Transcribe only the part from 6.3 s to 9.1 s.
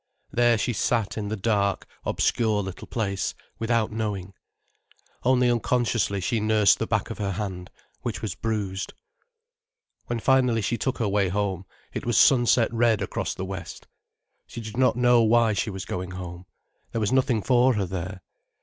nursed the back of her hand, which was bruised.